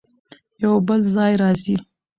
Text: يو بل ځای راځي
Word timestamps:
يو 0.63 0.73
بل 0.87 0.99
ځای 1.15 1.33
راځي 1.41 1.75